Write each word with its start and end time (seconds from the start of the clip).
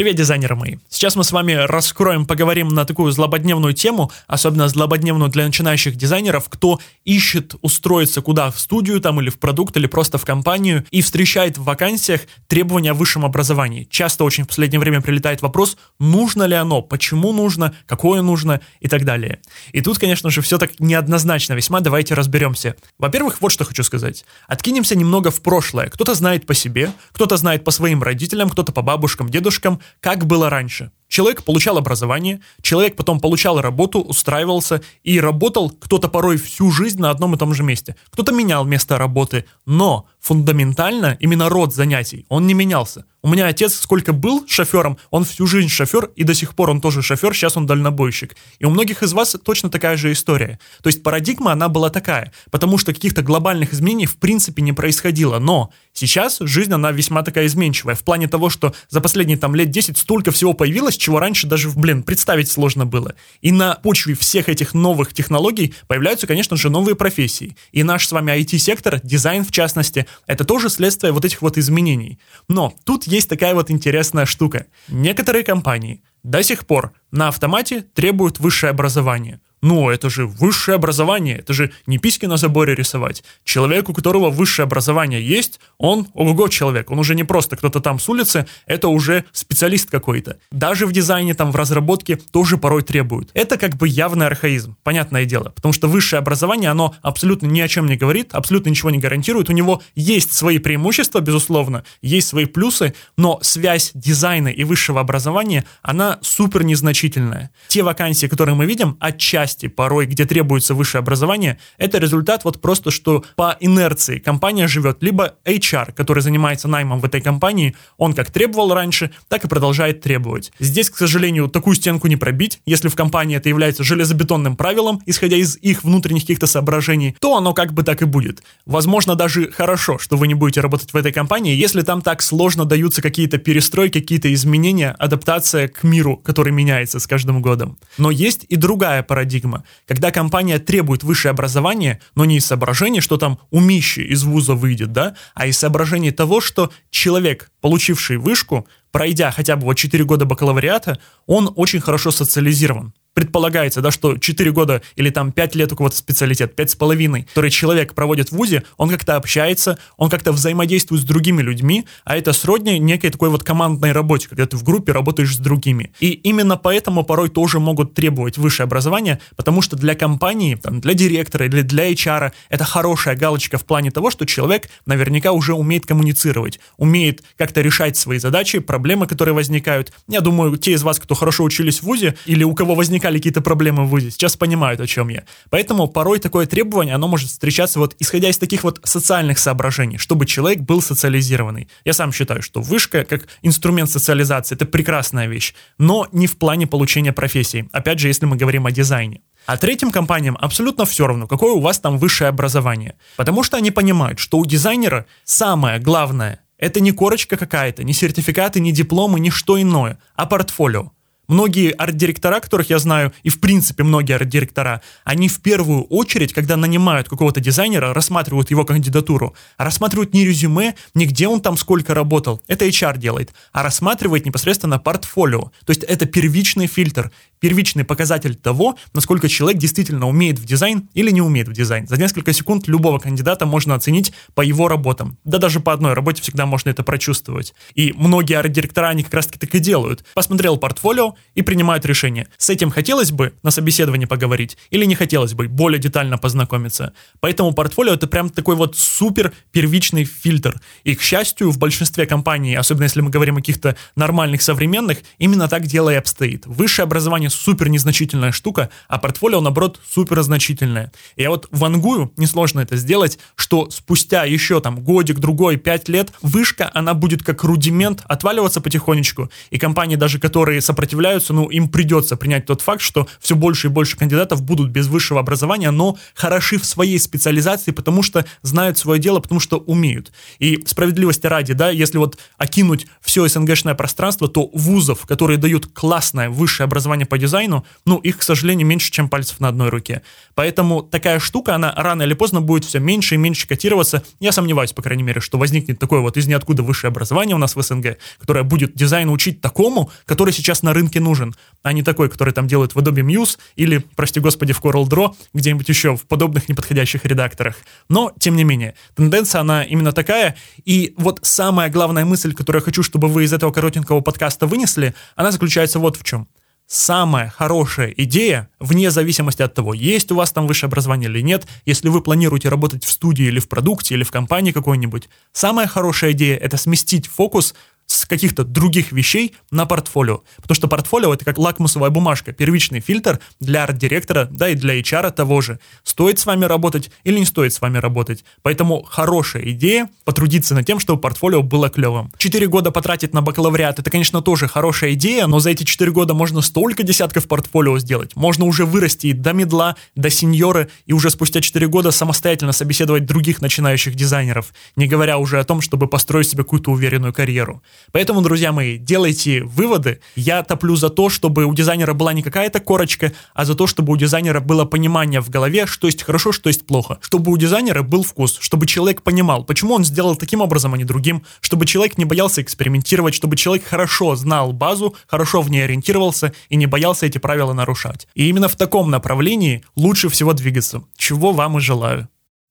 Привет, 0.00 0.16
дизайнеры 0.16 0.56
мои! 0.56 0.76
Сейчас 0.88 1.14
мы 1.14 1.24
с 1.24 1.30
вами 1.30 1.52
раскроем, 1.52 2.24
поговорим 2.24 2.68
на 2.68 2.86
такую 2.86 3.12
злободневную 3.12 3.74
тему, 3.74 4.10
особенно 4.26 4.66
злободневную 4.66 5.30
для 5.30 5.44
начинающих 5.44 5.94
дизайнеров, 5.94 6.48
кто 6.48 6.80
ищет 7.04 7.54
устроиться 7.60 8.22
куда, 8.22 8.50
в 8.50 8.58
студию 8.58 9.02
там 9.02 9.20
или 9.20 9.28
в 9.28 9.38
продукт, 9.38 9.76
или 9.76 9.86
просто 9.86 10.16
в 10.16 10.24
компанию, 10.24 10.86
и 10.90 11.02
встречает 11.02 11.58
в 11.58 11.64
вакансиях 11.64 12.22
требования 12.48 12.92
о 12.92 12.94
высшем 12.94 13.26
образовании. 13.26 13.86
Часто 13.90 14.24
очень 14.24 14.44
в 14.44 14.46
последнее 14.48 14.80
время 14.80 15.02
прилетает 15.02 15.42
вопрос, 15.42 15.76
нужно 15.98 16.44
ли 16.44 16.54
оно, 16.54 16.80
почему 16.80 17.34
нужно, 17.34 17.74
какое 17.84 18.22
нужно 18.22 18.62
и 18.80 18.88
так 18.88 19.04
далее. 19.04 19.40
И 19.72 19.82
тут, 19.82 19.98
конечно 19.98 20.30
же, 20.30 20.40
все 20.40 20.56
так 20.56 20.80
неоднозначно 20.80 21.52
весьма, 21.52 21.80
давайте 21.80 22.14
разберемся. 22.14 22.74
Во-первых, 22.98 23.42
вот 23.42 23.52
что 23.52 23.66
хочу 23.66 23.84
сказать. 23.84 24.24
Откинемся 24.48 24.96
немного 24.96 25.30
в 25.30 25.42
прошлое. 25.42 25.90
Кто-то 25.90 26.14
знает 26.14 26.46
по 26.46 26.54
себе, 26.54 26.90
кто-то 27.12 27.36
знает 27.36 27.64
по 27.64 27.70
своим 27.70 28.02
родителям, 28.02 28.48
кто-то 28.48 28.72
по 28.72 28.80
бабушкам, 28.80 29.28
дедушкам, 29.28 29.78
как 30.00 30.26
было 30.26 30.48
раньше. 30.48 30.92
Человек 31.10 31.42
получал 31.42 31.76
образование, 31.76 32.40
человек 32.62 32.94
потом 32.94 33.18
получал 33.18 33.60
работу, 33.60 34.00
устраивался 34.00 34.80
и 35.02 35.18
работал 35.18 35.68
кто-то 35.68 36.08
порой 36.08 36.36
всю 36.36 36.70
жизнь 36.70 37.00
на 37.00 37.10
одном 37.10 37.34
и 37.34 37.38
том 37.38 37.52
же 37.52 37.64
месте. 37.64 37.96
Кто-то 38.10 38.32
менял 38.32 38.64
место 38.64 38.96
работы, 38.96 39.44
но 39.66 40.06
фундаментально 40.20 41.16
именно 41.18 41.48
род 41.48 41.74
занятий, 41.74 42.26
он 42.28 42.46
не 42.46 42.54
менялся. 42.54 43.06
У 43.22 43.28
меня 43.28 43.48
отец 43.48 43.74
сколько 43.74 44.14
был 44.14 44.46
шофером, 44.48 44.96
он 45.10 45.24
всю 45.24 45.46
жизнь 45.46 45.68
шофер, 45.68 46.10
и 46.16 46.24
до 46.24 46.32
сих 46.32 46.54
пор 46.54 46.70
он 46.70 46.80
тоже 46.80 47.02
шофер, 47.02 47.34
сейчас 47.34 47.56
он 47.56 47.66
дальнобойщик. 47.66 48.34
И 48.58 48.64
у 48.64 48.70
многих 48.70 49.02
из 49.02 49.12
вас 49.12 49.36
точно 49.44 49.68
такая 49.68 49.98
же 49.98 50.12
история. 50.12 50.58
То 50.82 50.88
есть 50.88 51.02
парадигма, 51.02 51.52
она 51.52 51.68
была 51.68 51.90
такая, 51.90 52.32
потому 52.50 52.78
что 52.78 52.94
каких-то 52.94 53.22
глобальных 53.22 53.74
изменений 53.74 54.06
в 54.06 54.16
принципе 54.16 54.62
не 54.62 54.72
происходило. 54.72 55.38
Но 55.38 55.70
сейчас 55.92 56.38
жизнь, 56.40 56.72
она 56.72 56.92
весьма 56.92 57.22
такая 57.22 57.44
изменчивая, 57.46 57.94
в 57.94 58.04
плане 58.04 58.26
того, 58.26 58.48
что 58.48 58.74
за 58.88 59.02
последние 59.02 59.36
там 59.36 59.54
лет 59.54 59.70
10 59.70 59.98
столько 59.98 60.30
всего 60.30 60.54
появилось, 60.54 60.96
чего 61.00 61.18
раньше 61.18 61.46
даже, 61.46 61.70
блин, 61.70 62.02
представить 62.02 62.50
сложно 62.50 62.86
было. 62.86 63.14
И 63.40 63.50
на 63.50 63.74
почве 63.74 64.14
всех 64.14 64.48
этих 64.48 64.74
новых 64.74 65.12
технологий 65.12 65.74
появляются, 65.88 66.26
конечно 66.26 66.56
же, 66.56 66.70
новые 66.70 66.94
профессии. 66.94 67.56
И 67.72 67.82
наш 67.82 68.06
с 68.06 68.12
вами 68.12 68.32
IT-сектор, 68.32 69.00
дизайн 69.02 69.44
в 69.44 69.50
частности, 69.50 70.06
это 70.26 70.44
тоже 70.44 70.68
следствие 70.68 71.12
вот 71.12 71.24
этих 71.24 71.42
вот 71.42 71.58
изменений. 71.58 72.18
Но 72.48 72.74
тут 72.84 73.06
есть 73.06 73.28
такая 73.28 73.54
вот 73.54 73.70
интересная 73.70 74.26
штука. 74.26 74.66
Некоторые 74.88 75.42
компании 75.42 76.02
до 76.22 76.42
сих 76.42 76.66
пор 76.66 76.92
на 77.10 77.28
автомате 77.28 77.84
требуют 77.94 78.38
высшее 78.38 78.70
образование– 78.70 79.40
ну, 79.62 79.90
это 79.90 80.08
же 80.10 80.26
высшее 80.26 80.76
образование, 80.76 81.38
это 81.38 81.52
же 81.52 81.70
не 81.86 81.98
письки 81.98 82.26
на 82.26 82.36
заборе 82.36 82.74
рисовать. 82.74 83.22
Человек, 83.44 83.88
у 83.88 83.94
которого 83.94 84.30
высшее 84.30 84.64
образование 84.64 85.26
есть, 85.26 85.60
он 85.78 86.08
ого-го 86.14 86.48
человек, 86.48 86.90
он 86.90 86.98
уже 86.98 87.14
не 87.14 87.24
просто 87.24 87.56
кто-то 87.56 87.80
там 87.80 87.98
с 87.98 88.08
улицы, 88.08 88.46
это 88.66 88.88
уже 88.88 89.24
специалист 89.32 89.90
какой-то. 89.90 90.38
Даже 90.50 90.86
в 90.86 90.92
дизайне, 90.92 91.34
там, 91.34 91.52
в 91.52 91.56
разработке 91.56 92.16
тоже 92.16 92.56
порой 92.56 92.82
требуют. 92.82 93.30
Это 93.34 93.56
как 93.58 93.76
бы 93.76 93.86
явный 93.88 94.26
архаизм, 94.26 94.76
понятное 94.82 95.24
дело, 95.24 95.50
потому 95.50 95.72
что 95.72 95.88
высшее 95.88 96.18
образование, 96.18 96.70
оно 96.70 96.94
абсолютно 97.02 97.46
ни 97.46 97.60
о 97.60 97.68
чем 97.68 97.86
не 97.86 97.96
говорит, 97.96 98.32
абсолютно 98.32 98.70
ничего 98.70 98.90
не 98.90 98.98
гарантирует, 98.98 99.50
у 99.50 99.52
него 99.52 99.82
есть 99.94 100.32
свои 100.32 100.58
преимущества, 100.58 101.20
безусловно, 101.20 101.84
есть 102.02 102.28
свои 102.28 102.46
плюсы, 102.46 102.94
но 103.16 103.38
связь 103.42 103.90
дизайна 103.94 104.48
и 104.48 104.64
высшего 104.64 105.00
образования, 105.00 105.64
она 105.82 106.18
супер 106.22 106.64
незначительная. 106.64 107.50
Те 107.68 107.82
вакансии, 107.82 108.26
которые 108.26 108.54
мы 108.54 108.66
видим, 108.66 108.96
отчасти 109.00 109.49
части 109.50 109.68
порой, 109.68 110.06
где 110.06 110.24
требуется 110.26 110.74
высшее 110.74 111.00
образование, 111.00 111.58
это 111.78 111.98
результат 111.98 112.44
вот 112.44 112.60
просто, 112.60 112.90
что 112.90 113.24
по 113.36 113.56
инерции 113.60 114.18
компания 114.18 114.68
живет, 114.68 114.98
либо 115.02 115.34
HR, 115.44 115.92
который 115.92 116.22
занимается 116.22 116.68
наймом 116.68 117.00
в 117.00 117.04
этой 117.04 117.20
компании, 117.20 117.74
он 117.98 118.12
как 118.12 118.30
требовал 118.30 118.74
раньше, 118.74 119.10
так 119.28 119.44
и 119.44 119.48
продолжает 119.48 120.00
требовать. 120.00 120.52
Здесь, 120.60 120.90
к 120.90 120.96
сожалению, 120.96 121.48
такую 121.48 121.74
стенку 121.74 122.06
не 122.06 122.16
пробить. 122.16 122.60
Если 122.64 122.88
в 122.88 122.94
компании 122.94 123.36
это 123.36 123.48
является 123.48 123.82
железобетонным 123.82 124.56
правилом, 124.56 125.00
исходя 125.06 125.36
из 125.36 125.56
их 125.56 125.82
внутренних 125.82 126.22
каких-то 126.22 126.46
соображений, 126.46 127.16
то 127.20 127.36
оно 127.36 127.52
как 127.52 127.72
бы 127.72 127.82
так 127.82 128.02
и 128.02 128.04
будет. 128.04 128.42
Возможно, 128.66 129.16
даже 129.16 129.50
хорошо, 129.50 129.98
что 129.98 130.16
вы 130.16 130.28
не 130.28 130.34
будете 130.34 130.60
работать 130.60 130.92
в 130.92 130.96
этой 130.96 131.12
компании, 131.12 131.56
если 131.56 131.82
там 131.82 132.02
так 132.02 132.22
сложно 132.22 132.64
даются 132.64 133.02
какие-то 133.02 133.38
перестройки, 133.38 134.00
какие-то 134.00 134.32
изменения, 134.32 134.94
адаптация 134.98 135.66
к 135.66 135.82
миру, 135.82 136.16
который 136.16 136.52
меняется 136.52 137.00
с 137.00 137.06
каждым 137.06 137.42
годом. 137.42 137.78
Но 137.98 138.10
есть 138.10 138.46
и 138.48 138.56
другая 138.56 139.02
парадигма 139.02 139.39
парадигма, 139.40 139.64
когда 139.86 140.10
компания 140.10 140.58
требует 140.58 141.02
высшее 141.02 141.30
образование, 141.30 142.00
но 142.14 142.24
не 142.24 142.36
из 142.36 142.46
соображений, 142.46 143.00
что 143.00 143.16
там 143.16 143.38
умище 143.50 144.02
из 144.02 144.24
вуза 144.24 144.54
выйдет, 144.54 144.92
да, 144.92 145.14
а 145.34 145.46
из 145.46 145.58
соображений 145.58 146.10
того, 146.10 146.40
что 146.40 146.70
человек, 146.90 147.50
получивший 147.60 148.16
вышку, 148.16 148.66
пройдя 148.92 149.30
хотя 149.30 149.56
бы 149.56 149.64
вот 149.64 149.74
4 149.74 150.04
года 150.04 150.24
бакалавриата, 150.24 150.98
он 151.26 151.52
очень 151.56 151.80
хорошо 151.80 152.10
социализирован 152.10 152.92
предполагается, 153.14 153.80
да, 153.80 153.90
что 153.90 154.16
4 154.16 154.52
года 154.52 154.82
или 154.96 155.10
там 155.10 155.32
5 155.32 155.54
лет 155.54 155.72
у 155.72 155.76
кого-то 155.76 155.96
специалитет, 155.96 156.54
5 156.54 156.70
с 156.70 156.76
половиной, 156.76 157.24
который 157.24 157.50
человек 157.50 157.94
проводит 157.94 158.30
в 158.30 158.32
ВУЗе, 158.32 158.62
он 158.76 158.88
как-то 158.88 159.16
общается, 159.16 159.78
он 159.96 160.10
как-то 160.10 160.32
взаимодействует 160.32 161.02
с 161.02 161.04
другими 161.04 161.42
людьми, 161.42 161.84
а 162.04 162.16
это 162.16 162.32
сродни 162.32 162.78
некой 162.78 163.10
такой 163.10 163.30
вот 163.30 163.42
командной 163.44 163.92
работе, 163.92 164.28
когда 164.28 164.46
ты 164.46 164.56
в 164.56 164.62
группе 164.62 164.92
работаешь 164.92 165.34
с 165.34 165.38
другими. 165.38 165.92
И 166.00 166.10
именно 166.10 166.56
поэтому 166.56 167.04
порой 167.04 167.28
тоже 167.28 167.58
могут 167.58 167.94
требовать 167.94 168.38
высшее 168.38 168.64
образование, 168.64 169.20
потому 169.36 169.62
что 169.62 169.76
для 169.76 169.94
компании, 169.94 170.54
там, 170.54 170.80
для 170.80 170.94
директора 170.94 171.46
или 171.46 171.62
для 171.62 171.90
HR 171.92 172.32
это 172.48 172.64
хорошая 172.64 173.16
галочка 173.16 173.58
в 173.58 173.64
плане 173.64 173.90
того, 173.90 174.10
что 174.10 174.24
человек 174.24 174.68
наверняка 174.86 175.32
уже 175.32 175.54
умеет 175.54 175.84
коммуницировать, 175.84 176.60
умеет 176.76 177.22
как-то 177.36 177.60
решать 177.60 177.96
свои 177.96 178.18
задачи, 178.18 178.60
проблемы, 178.60 179.06
которые 179.06 179.34
возникают. 179.34 179.92
Я 180.08 180.20
думаю, 180.20 180.56
те 180.56 180.72
из 180.72 180.82
вас, 180.82 180.98
кто 181.00 181.14
хорошо 181.14 181.44
учились 181.44 181.80
в 181.80 181.82
ВУЗе 181.82 182.14
или 182.26 182.44
у 182.44 182.54
кого 182.54 182.74
возникают 182.74 182.99
возникали 183.00 183.18
какие-то 183.18 183.40
проблемы 183.40 183.84
в 183.84 183.88
ВУЗе, 183.88 184.10
сейчас 184.10 184.36
понимают, 184.36 184.80
о 184.80 184.86
чем 184.86 185.08
я. 185.08 185.24
Поэтому 185.48 185.88
порой 185.88 186.18
такое 186.18 186.46
требование, 186.46 186.94
оно 186.94 187.08
может 187.08 187.28
встречаться 187.28 187.78
вот 187.78 187.96
исходя 187.98 188.28
из 188.28 188.38
таких 188.38 188.64
вот 188.64 188.80
социальных 188.84 189.38
соображений, 189.38 189.98
чтобы 189.98 190.26
человек 190.26 190.60
был 190.60 190.82
социализированный. 190.82 191.68
Я 191.84 191.92
сам 191.92 192.12
считаю, 192.12 192.42
что 192.42 192.60
вышка 192.60 193.04
как 193.04 193.26
инструмент 193.42 193.90
социализации 193.90 194.54
это 194.54 194.66
прекрасная 194.66 195.28
вещь, 195.28 195.54
но 195.78 196.06
не 196.12 196.26
в 196.26 196.36
плане 196.36 196.66
получения 196.66 197.12
профессии. 197.12 197.68
Опять 197.72 197.98
же, 197.98 198.08
если 198.08 198.26
мы 198.26 198.36
говорим 198.36 198.66
о 198.66 198.70
дизайне. 198.70 199.20
А 199.46 199.56
третьим 199.56 199.90
компаниям 199.90 200.36
абсолютно 200.40 200.84
все 200.84 201.06
равно, 201.06 201.26
какое 201.26 201.52
у 201.52 201.60
вас 201.60 201.78
там 201.80 201.98
высшее 201.98 202.28
образование. 202.28 202.94
Потому 203.16 203.42
что 203.42 203.56
они 203.56 203.70
понимают, 203.70 204.18
что 204.18 204.38
у 204.38 204.46
дизайнера 204.46 205.06
самое 205.24 205.78
главное– 205.78 206.40
это 206.58 206.80
не 206.80 206.92
корочка 206.92 207.36
какая-то, 207.38 207.82
не 207.82 207.94
сертификаты, 207.94 208.60
не 208.60 208.72
дипломы, 208.72 209.20
не 209.20 209.30
что 209.30 209.60
иное, 209.60 209.96
а 210.14 210.26
портфолио. 210.26 210.92
Многие 211.30 211.70
арт-директора, 211.70 212.40
которых 212.40 212.70
я 212.70 212.80
знаю, 212.80 213.12
и 213.22 213.28
в 213.28 213.38
принципе 213.38 213.84
многие 213.84 214.16
арт-директора, 214.16 214.82
они 215.04 215.28
в 215.28 215.38
первую 215.38 215.84
очередь, 215.84 216.32
когда 216.32 216.56
нанимают 216.56 217.08
какого-то 217.08 217.38
дизайнера, 217.38 217.94
рассматривают 217.94 218.50
его 218.50 218.64
кандидатуру, 218.64 219.36
а 219.56 219.64
рассматривают 219.64 220.12
не 220.12 220.26
резюме, 220.26 220.74
не 220.92 221.06
где 221.06 221.28
он 221.28 221.40
там 221.40 221.56
сколько 221.56 221.94
работал, 221.94 222.42
это 222.48 222.66
HR 222.66 222.98
делает, 222.98 223.32
а 223.52 223.62
рассматривает 223.62 224.26
непосредственно 224.26 224.80
портфолио. 224.80 225.52
То 225.64 225.70
есть 225.70 225.84
это 225.84 226.04
первичный 226.04 226.66
фильтр, 226.66 227.12
первичный 227.38 227.84
показатель 227.84 228.34
того, 228.34 228.76
насколько 228.92 229.28
человек 229.28 229.60
действительно 229.60 230.08
умеет 230.08 230.40
в 230.40 230.44
дизайн 230.44 230.88
или 230.94 231.12
не 231.12 231.22
умеет 231.22 231.46
в 231.46 231.52
дизайн. 231.52 231.86
За 231.86 231.96
несколько 231.96 232.32
секунд 232.32 232.66
любого 232.66 232.98
кандидата 232.98 233.46
можно 233.46 233.76
оценить 233.76 234.12
по 234.34 234.40
его 234.40 234.66
работам. 234.66 235.16
Да 235.22 235.38
даже 235.38 235.60
по 235.60 235.72
одной 235.72 235.92
работе 235.92 236.22
всегда 236.22 236.44
можно 236.44 236.70
это 236.70 236.82
прочувствовать. 236.82 237.54
И 237.76 237.94
многие 237.96 238.36
арт-директора, 238.36 238.88
они 238.88 239.04
как 239.04 239.14
раз-таки 239.14 239.38
так 239.38 239.54
и 239.54 239.60
делают. 239.60 240.04
Посмотрел 240.12 240.56
портфолио, 240.56 241.14
и 241.34 241.42
принимают 241.42 241.84
решение. 241.86 242.28
С 242.38 242.50
этим 242.50 242.70
хотелось 242.70 243.12
бы 243.12 243.34
на 243.42 243.50
собеседовании 243.50 244.06
поговорить 244.06 244.56
или 244.70 244.84
не 244.84 244.94
хотелось 244.94 245.34
бы 245.34 245.48
более 245.48 245.78
детально 245.78 246.18
познакомиться. 246.18 246.92
Поэтому 247.20 247.52
портфолио 247.52 247.94
это 247.94 248.06
прям 248.06 248.30
такой 248.30 248.56
вот 248.56 248.76
супер 248.76 249.32
первичный 249.52 250.04
фильтр. 250.04 250.60
И, 250.84 250.94
к 250.94 251.02
счастью, 251.02 251.50
в 251.50 251.58
большинстве 251.58 252.06
компаний, 252.06 252.54
особенно 252.54 252.84
если 252.84 253.00
мы 253.00 253.10
говорим 253.10 253.36
о 253.36 253.40
каких-то 253.40 253.76
нормальных 253.96 254.42
современных, 254.42 254.98
именно 255.18 255.48
так 255.48 255.66
дело 255.66 255.90
и 255.90 255.96
обстоит. 255.96 256.46
Высшее 256.46 256.84
образование 256.84 257.30
супер 257.30 257.68
незначительная 257.68 258.32
штука, 258.32 258.70
а 258.88 258.98
портфолио, 258.98 259.40
наоборот, 259.40 259.80
супер 259.88 260.22
значительное. 260.22 260.92
Я 261.16 261.30
вот 261.30 261.46
вангую, 261.50 262.12
несложно 262.16 262.60
это 262.60 262.76
сделать, 262.76 263.18
что 263.36 263.70
спустя 263.70 264.24
еще 264.24 264.60
там 264.60 264.80
годик, 264.80 265.18
другой, 265.18 265.56
пять 265.56 265.88
лет, 265.88 266.12
вышка, 266.22 266.70
она 266.74 266.94
будет 266.94 267.22
как 267.22 267.44
рудимент 267.44 268.02
отваливаться 268.06 268.60
потихонечку, 268.60 269.30
и 269.50 269.58
компании 269.58 269.96
даже, 269.96 270.18
которые 270.18 270.60
сопротивляются 270.60 271.09
являются, 271.10 271.32
ну, 271.32 271.48
им 271.48 271.68
придется 271.68 272.16
принять 272.16 272.46
тот 272.46 272.60
факт, 272.60 272.80
что 272.80 273.08
все 273.20 273.34
больше 273.34 273.66
и 273.66 273.70
больше 273.70 273.96
кандидатов 273.96 274.42
будут 274.42 274.70
без 274.70 274.86
высшего 274.86 275.20
образования, 275.20 275.70
но 275.70 275.98
хороши 276.14 276.58
в 276.58 276.64
своей 276.64 276.98
специализации, 276.98 277.72
потому 277.72 278.02
что 278.02 278.24
знают 278.42 278.78
свое 278.78 279.00
дело, 279.00 279.18
потому 279.18 279.40
что 279.40 279.58
умеют. 279.58 280.12
И 280.38 280.62
справедливости 280.66 281.26
ради, 281.26 281.52
да, 281.52 281.70
если 281.70 281.98
вот 281.98 282.18
окинуть 282.38 282.86
все 283.00 283.26
СНГшное 283.26 283.74
пространство, 283.74 284.28
то 284.28 284.50
вузов, 284.52 285.06
которые 285.06 285.36
дают 285.36 285.66
классное 285.66 286.30
высшее 286.30 286.66
образование 286.66 287.06
по 287.06 287.18
дизайну, 287.18 287.64
ну, 287.84 287.98
их, 287.98 288.18
к 288.18 288.22
сожалению, 288.22 288.66
меньше, 288.66 288.92
чем 288.92 289.08
пальцев 289.08 289.40
на 289.40 289.48
одной 289.48 289.68
руке. 289.68 290.02
Поэтому 290.34 290.82
такая 290.82 291.18
штука, 291.18 291.56
она 291.56 291.72
рано 291.76 292.02
или 292.02 292.14
поздно 292.14 292.40
будет 292.40 292.64
все 292.64 292.78
меньше 292.78 293.16
и 293.16 293.18
меньше 293.18 293.48
котироваться. 293.48 294.04
Я 294.20 294.32
сомневаюсь, 294.32 294.72
по 294.72 294.82
крайней 294.82 295.02
мере, 295.02 295.20
что 295.20 295.38
возникнет 295.38 295.78
такое 295.78 296.00
вот 296.00 296.16
из 296.16 296.26
ниоткуда 296.28 296.62
высшее 296.62 296.88
образование 296.88 297.34
у 297.34 297.38
нас 297.38 297.56
в 297.56 297.62
СНГ, 297.62 297.98
которое 298.20 298.44
будет 298.44 298.74
дизайн 298.74 299.10
учить 299.10 299.40
такому, 299.40 299.90
который 300.04 300.32
сейчас 300.32 300.62
на 300.62 300.72
рынке 300.72 300.99
нужен, 301.00 301.34
а 301.62 301.72
не 301.72 301.82
такой, 301.82 302.08
который 302.08 302.32
там 302.32 302.46
делают 302.46 302.74
в 302.74 302.78
Adobe 302.78 303.02
Muse 303.02 303.38
или, 303.56 303.78
прости 303.96 304.20
господи, 304.20 304.52
в 304.52 304.60
Coral 304.60 304.84
Draw, 304.84 305.14
где-нибудь 305.34 305.68
еще 305.68 305.96
в 305.96 306.06
подобных 306.06 306.48
неподходящих 306.48 307.04
редакторах. 307.04 307.56
Но, 307.88 308.12
тем 308.18 308.36
не 308.36 308.44
менее, 308.44 308.74
тенденция, 308.94 309.40
она 309.40 309.64
именно 309.64 309.92
такая. 309.92 310.36
И 310.64 310.94
вот 310.96 311.20
самая 311.22 311.70
главная 311.70 312.04
мысль, 312.04 312.34
которую 312.34 312.60
я 312.60 312.64
хочу, 312.64 312.82
чтобы 312.82 313.08
вы 313.08 313.24
из 313.24 313.32
этого 313.32 313.52
коротенького 313.52 314.00
подкаста 314.00 314.46
вынесли, 314.46 314.94
она 315.16 315.32
заключается 315.32 315.78
вот 315.78 315.96
в 315.96 316.04
чем 316.04 316.28
самая 316.70 317.28
хорошая 317.28 317.92
идея, 317.96 318.48
вне 318.60 318.92
зависимости 318.92 319.42
от 319.42 319.52
того, 319.52 319.74
есть 319.74 320.12
у 320.12 320.14
вас 320.14 320.30
там 320.30 320.46
высшее 320.46 320.68
образование 320.68 321.10
или 321.10 321.20
нет, 321.20 321.44
если 321.66 321.88
вы 321.88 322.00
планируете 322.00 322.48
работать 322.48 322.84
в 322.84 322.92
студии 322.92 323.24
или 323.24 323.40
в 323.40 323.48
продукте, 323.48 323.94
или 323.94 324.04
в 324.04 324.12
компании 324.12 324.52
какой-нибудь, 324.52 325.08
самая 325.32 325.66
хорошая 325.66 326.12
идея— 326.12 326.36
это 326.40 326.56
сместить 326.56 327.08
фокус 327.08 327.56
с 327.90 328.06
каких-то 328.06 328.44
других 328.44 328.92
вещей 328.92 329.34
на 329.50 329.66
портфолио. 329.66 330.22
Потому 330.36 330.54
что 330.54 330.68
портфолио— 330.68 331.12
это 331.14 331.24
как 331.24 331.38
лакмусовая 331.38 331.90
бумажка, 331.90 332.32
первичный 332.32 332.80
фильтр 332.80 333.18
для 333.40 333.64
арт-директора, 333.64 334.28
да 334.30 334.48
и 334.48 334.54
для 334.54 334.78
HR 334.78 335.10
того 335.10 335.40
же. 335.40 335.58
Стоит 335.82 336.18
с 336.18 336.26
вами 336.26 336.44
работать 336.44 336.90
или 337.02 337.18
не 337.18 337.24
стоит 337.24 337.52
с 337.52 337.60
вами 337.60 337.78
работать. 337.78 338.24
Поэтому 338.42 338.82
хорошая 338.82 339.50
идея— 339.50 339.90
потрудиться 340.04 340.54
над 340.54 340.66
тем, 340.66 340.78
чтобы 340.78 341.00
портфолио 341.00 341.42
было 341.42 341.68
клевым. 341.68 342.12
Четыре 342.16 342.46
года 342.46 342.70
потратить 342.70 343.12
на 343.12 343.22
бакалавриат— 343.22 343.78
это, 343.80 343.90
конечно, 343.90 344.22
тоже 344.22 344.46
хорошая 344.46 344.92
идея, 344.92 345.26
но 345.26 345.40
за 345.40 345.50
эти 345.50 345.64
четыре 345.64 345.90
года 345.90 346.14
можно 346.14 346.42
столько 346.42 346.84
десятков 346.84 347.26
портфолио 347.26 347.78
сделать. 347.80 348.14
Можно 348.14 348.44
уже 348.44 348.66
вырасти 348.66 349.12
до 349.12 349.32
медла, 349.32 349.74
до 349.96 350.10
сеньора, 350.10 350.68
и 350.86 350.92
уже 350.92 351.10
спустя 351.10 351.40
четыре 351.40 351.66
года 351.66 351.90
самостоятельно 351.90 352.52
собеседовать 352.52 353.04
других 353.04 353.42
начинающих 353.42 353.96
дизайнеров, 353.96 354.52
не 354.76 354.86
говоря 354.86 355.18
уже 355.18 355.40
о 355.40 355.44
том, 355.44 355.60
чтобы 355.60 355.88
построить 355.88 356.28
себе 356.28 356.44
какую-то 356.44 356.70
уверенную 356.70 357.12
карьеру. 357.12 357.62
Поэтому, 357.92 358.22
друзья 358.22 358.52
мои, 358.52 358.78
делайте 358.78 359.42
выводы. 359.42 360.00
Я 360.16 360.42
топлю 360.42 360.76
за 360.76 360.90
то, 360.90 361.08
чтобы 361.08 361.44
у 361.44 361.54
дизайнера 361.54 361.94
была 361.94 362.12
не 362.12 362.22
какая-то 362.22 362.60
корочка, 362.60 363.12
а 363.34 363.44
за 363.44 363.54
то, 363.54 363.66
чтобы 363.66 363.92
у 363.92 363.96
дизайнера 363.96 364.40
было 364.40 364.64
понимание 364.64 365.20
в 365.20 365.30
голове, 365.30 365.66
что 365.66 365.86
есть 365.86 366.02
хорошо, 366.02 366.32
что 366.32 366.48
есть 366.48 366.66
плохо. 366.66 366.98
Чтобы 367.00 367.32
у 367.32 367.36
дизайнера 367.36 367.82
был 367.82 368.02
вкус, 368.02 368.38
чтобы 368.40 368.66
человек 368.66 369.02
понимал, 369.02 369.44
почему 369.44 369.74
он 369.74 369.84
сделал 369.84 370.16
таким 370.16 370.40
образом, 370.40 370.74
а 370.74 370.78
не 370.78 370.84
другим, 370.84 371.24
чтобы 371.40 371.66
человек 371.66 371.98
не 371.98 372.04
боялся 372.04 372.42
экспериментировать, 372.42 373.14
чтобы 373.14 373.36
человек 373.36 373.64
хорошо 373.66 374.16
знал 374.16 374.52
базу, 374.52 374.94
хорошо 375.06 375.42
в 375.42 375.50
ней 375.50 375.64
ориентировался 375.64 376.32
и 376.48 376.56
не 376.56 376.66
боялся 376.66 377.06
эти 377.06 377.18
правила 377.18 377.52
нарушать. 377.52 378.06
И 378.14 378.28
именно 378.28 378.48
в 378.48 378.56
таком 378.56 378.90
направлении 378.90 379.64
лучше 379.76 380.08
всего 380.08 380.32
двигаться, 380.32 380.82
чего 380.96 381.32
вам 381.32 381.58
и 381.58 381.60
желаю. 381.60 382.08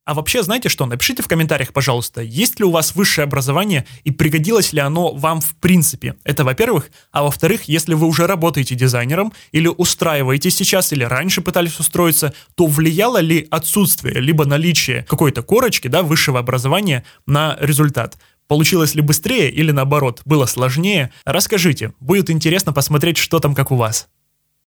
А 0.10 0.16
вообще, 0.16 0.42
знаете 0.42 0.70
что, 0.70 0.88
напишите 0.88 1.22
в 1.22 1.28
комментариях, 1.28 1.72
пожалуйста, 1.72 2.24
есть 2.24 2.58
ли 2.58 2.66
у 2.66 2.72
вас 2.72 2.96
высшее 2.96 3.26
образование 3.26 3.86
и 4.06 4.10
пригодилось 4.10 4.74
ли 4.74 4.80
оно 4.80 5.14
вам 5.14 5.40
в 5.40 5.54
принципе. 5.58 6.16
Это 6.24 6.44
во-первых. 6.44 6.90
А 7.12 7.22
во-вторых, 7.22 7.66
если 7.66 7.94
вы 7.94 8.08
уже 8.08 8.26
работаете 8.26 8.74
дизайнером 8.74 9.34
или 9.52 9.68
устраиваетесь 9.68 10.56
сейчас, 10.56 10.92
или 10.94 11.04
раньше 11.04 11.42
пытались 11.42 11.80
устроиться, 11.80 12.34
то 12.56 12.66
влияло 12.66 13.20
ли 13.20 13.48
отсутствие, 13.52 14.20
либо 14.20 14.46
наличие 14.46 15.06
какой-то 15.08 15.44
корочки, 15.44 15.88
да, 15.88 16.02
высшего 16.02 16.40
образования 16.40 17.04
на 17.28 17.56
результат? 17.60 18.18
Получилось 18.48 18.96
ли 18.96 19.02
быстрее 19.02 19.52
или 19.52 19.70
наоборот, 19.70 20.24
было 20.26 20.48
сложнее? 20.48 21.12
Расскажите, 21.24 21.94
будет 22.00 22.32
интересно 22.32 22.74
посмотреть, 22.74 23.18
что 23.18 23.40
там 23.40 23.54
как 23.54 23.70
у 23.70 23.76
вас. 23.76 24.08